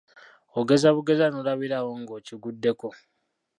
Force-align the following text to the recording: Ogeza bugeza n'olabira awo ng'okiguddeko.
Ogeza 0.59 0.89
bugeza 0.95 1.25
n'olabira 1.29 1.75
awo 1.81 1.91
ng'okiguddeko. 2.01 2.87